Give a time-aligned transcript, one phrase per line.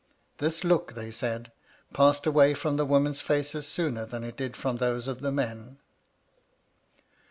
[0.39, 1.51] This look, they said,
[1.93, 5.77] passed away from the women's &ces sooner than it did from those of the men.